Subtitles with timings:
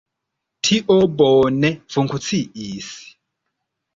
[0.67, 2.89] Tio bone funkciis.